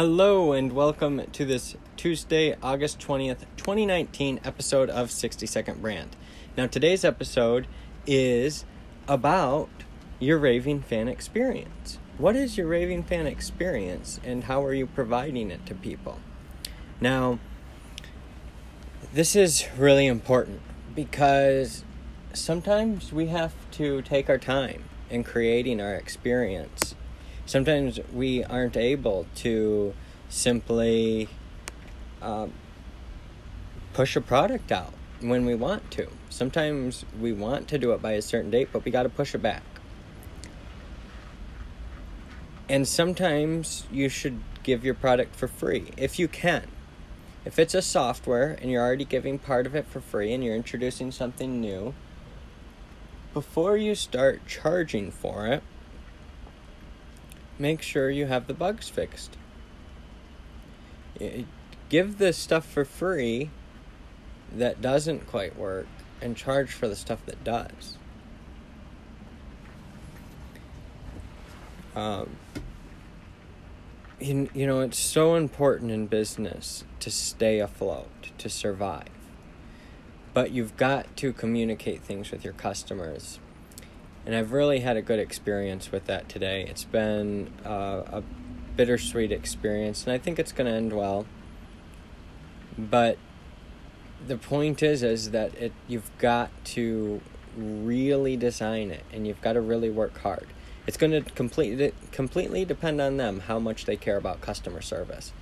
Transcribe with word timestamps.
Hello 0.00 0.52
and 0.54 0.72
welcome 0.72 1.20
to 1.30 1.44
this 1.44 1.76
Tuesday, 1.98 2.56
August 2.62 2.98
20th, 3.00 3.40
2019 3.58 4.40
episode 4.42 4.88
of 4.88 5.10
60 5.10 5.46
Second 5.46 5.82
Brand. 5.82 6.16
Now, 6.56 6.68
today's 6.68 7.04
episode 7.04 7.66
is 8.06 8.64
about 9.06 9.68
your 10.18 10.38
raving 10.38 10.80
fan 10.80 11.06
experience. 11.06 11.98
What 12.16 12.34
is 12.34 12.56
your 12.56 12.66
raving 12.66 13.02
fan 13.02 13.26
experience 13.26 14.18
and 14.24 14.44
how 14.44 14.64
are 14.64 14.72
you 14.72 14.86
providing 14.86 15.50
it 15.50 15.66
to 15.66 15.74
people? 15.74 16.18
Now, 16.98 17.38
this 19.12 19.36
is 19.36 19.68
really 19.76 20.06
important 20.06 20.62
because 20.94 21.84
sometimes 22.32 23.12
we 23.12 23.26
have 23.26 23.52
to 23.72 24.00
take 24.00 24.30
our 24.30 24.38
time 24.38 24.84
in 25.10 25.24
creating 25.24 25.78
our 25.78 25.94
experience 25.94 26.94
sometimes 27.50 27.98
we 28.12 28.44
aren't 28.44 28.76
able 28.76 29.26
to 29.34 29.92
simply 30.28 31.28
uh, 32.22 32.46
push 33.92 34.14
a 34.14 34.20
product 34.20 34.70
out 34.70 34.94
when 35.20 35.44
we 35.44 35.56
want 35.56 35.90
to. 35.90 36.06
Sometimes 36.28 37.04
we 37.20 37.32
want 37.32 37.66
to 37.66 37.76
do 37.76 37.90
it 37.90 38.00
by 38.00 38.12
a 38.12 38.22
certain 38.22 38.52
date, 38.52 38.68
but 38.72 38.84
we 38.84 38.92
got 38.92 39.02
to 39.02 39.08
push 39.08 39.34
it 39.34 39.42
back. 39.42 39.64
And 42.68 42.86
sometimes 42.86 43.84
you 43.90 44.08
should 44.08 44.38
give 44.62 44.84
your 44.84 44.94
product 44.94 45.34
for 45.34 45.48
free 45.48 45.90
if 45.96 46.20
you 46.20 46.28
can. 46.28 46.68
If 47.44 47.58
it's 47.58 47.74
a 47.74 47.82
software 47.82 48.56
and 48.62 48.70
you're 48.70 48.84
already 48.84 49.04
giving 49.04 49.40
part 49.40 49.66
of 49.66 49.74
it 49.74 49.88
for 49.88 50.00
free 50.00 50.32
and 50.32 50.44
you're 50.44 50.54
introducing 50.54 51.10
something 51.10 51.60
new, 51.60 51.94
before 53.34 53.76
you 53.76 53.96
start 53.96 54.46
charging 54.46 55.10
for 55.10 55.48
it, 55.48 55.64
make 57.60 57.82
sure 57.82 58.10
you 58.10 58.26
have 58.26 58.46
the 58.46 58.54
bugs 58.54 58.88
fixed. 58.88 59.36
Give 61.90 62.18
the 62.18 62.32
stuff 62.32 62.64
for 62.64 62.84
free 62.84 63.50
that 64.52 64.80
doesn't 64.80 65.26
quite 65.26 65.56
work 65.56 65.86
and 66.22 66.36
charge 66.36 66.72
for 66.72 66.88
the 66.88 66.96
stuff 66.96 67.24
that 67.26 67.44
does. 67.44 67.98
Um, 71.94 72.36
you, 74.18 74.48
you 74.54 74.66
know, 74.66 74.80
it's 74.80 74.98
so 74.98 75.34
important 75.34 75.90
in 75.90 76.06
business 76.06 76.84
to 77.00 77.10
stay 77.10 77.58
afloat, 77.58 78.30
to 78.38 78.48
survive. 78.48 79.08
But 80.32 80.52
you've 80.52 80.76
got 80.76 81.16
to 81.16 81.32
communicate 81.32 82.02
things 82.02 82.30
with 82.30 82.44
your 82.44 82.52
customers 82.52 83.40
and 84.26 84.34
I've 84.34 84.52
really 84.52 84.80
had 84.80 84.96
a 84.96 85.02
good 85.02 85.18
experience 85.18 85.90
with 85.90 86.06
that 86.06 86.28
today. 86.28 86.66
It's 86.68 86.84
been 86.84 87.52
uh, 87.64 88.02
a 88.06 88.22
bittersweet 88.76 89.32
experience, 89.32 90.04
and 90.04 90.12
I 90.12 90.18
think 90.18 90.38
it's 90.38 90.52
going 90.52 90.66
to 90.66 90.76
end 90.76 90.92
well. 90.92 91.26
But 92.78 93.18
the 94.26 94.36
point 94.36 94.82
is, 94.82 95.02
is 95.02 95.30
that 95.30 95.54
it 95.54 95.72
you've 95.88 96.10
got 96.18 96.50
to 96.66 97.20
really 97.56 98.36
design 98.36 98.90
it, 98.90 99.04
and 99.12 99.26
you've 99.26 99.40
got 99.40 99.54
to 99.54 99.60
really 99.60 99.90
work 99.90 100.18
hard. 100.18 100.46
It's 100.86 100.96
going 100.96 101.12
to 101.12 101.22
completely 101.32 101.92
completely 102.12 102.64
depend 102.64 103.00
on 103.00 103.16
them 103.16 103.40
how 103.40 103.58
much 103.58 103.84
they 103.84 103.96
care 103.96 104.16
about 104.16 104.40
customer 104.40 104.82
service, 104.82 105.32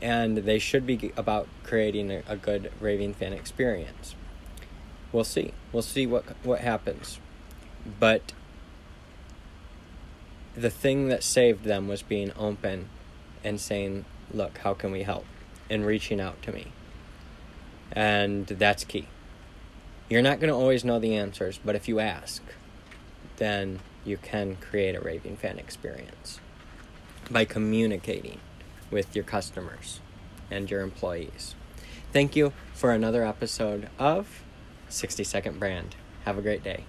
and 0.00 0.38
they 0.38 0.58
should 0.58 0.86
be 0.86 1.12
about 1.16 1.48
creating 1.64 2.10
a, 2.10 2.22
a 2.28 2.36
good 2.36 2.72
raving 2.80 3.14
fan 3.14 3.32
experience. 3.32 4.14
We'll 5.12 5.24
see. 5.24 5.52
We'll 5.72 5.82
see 5.82 6.06
what 6.06 6.24
what 6.44 6.60
happens. 6.60 7.18
But 7.98 8.32
the 10.54 10.70
thing 10.70 11.08
that 11.08 11.22
saved 11.22 11.64
them 11.64 11.88
was 11.88 12.02
being 12.02 12.32
open 12.36 12.88
and 13.42 13.60
saying, 13.60 14.04
Look, 14.32 14.58
how 14.58 14.74
can 14.74 14.92
we 14.92 15.02
help? 15.02 15.24
And 15.68 15.84
reaching 15.84 16.20
out 16.20 16.40
to 16.42 16.52
me. 16.52 16.72
And 17.92 18.46
that's 18.46 18.84
key. 18.84 19.08
You're 20.08 20.22
not 20.22 20.40
going 20.40 20.50
to 20.50 20.56
always 20.56 20.84
know 20.84 20.98
the 20.98 21.16
answers, 21.16 21.58
but 21.64 21.76
if 21.76 21.88
you 21.88 22.00
ask, 22.00 22.42
then 23.36 23.80
you 24.04 24.16
can 24.16 24.56
create 24.56 24.94
a 24.94 25.00
raving 25.00 25.36
fan 25.36 25.58
experience 25.58 26.40
by 27.30 27.44
communicating 27.44 28.40
with 28.90 29.14
your 29.14 29.24
customers 29.24 30.00
and 30.50 30.70
your 30.70 30.80
employees. 30.80 31.54
Thank 32.12 32.34
you 32.34 32.52
for 32.74 32.90
another 32.90 33.24
episode 33.24 33.88
of 33.98 34.42
60 34.88 35.22
Second 35.22 35.60
Brand. 35.60 35.94
Have 36.24 36.38
a 36.38 36.42
great 36.42 36.64
day. 36.64 36.84